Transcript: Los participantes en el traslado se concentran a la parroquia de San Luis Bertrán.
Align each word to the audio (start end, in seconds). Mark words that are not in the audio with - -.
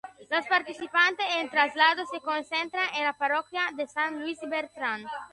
Los 0.31 0.47
participantes 0.47 1.23
en 1.35 1.41
el 1.41 1.51
traslado 1.51 2.03
se 2.07 2.19
concentran 2.21 2.87
a 2.91 3.03
la 3.03 3.13
parroquia 3.13 3.69
de 3.75 3.85
San 3.85 4.19
Luis 4.19 4.39
Bertrán. 4.49 5.05